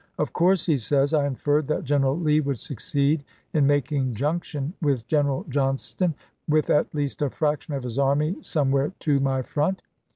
[0.17, 5.07] "Of course," he says, "I inferred that General Lee would succeed in making junction with
[5.07, 6.15] General Johnston,
[6.47, 9.83] with at least a fraction of his army, some "Mem^S" where to my front."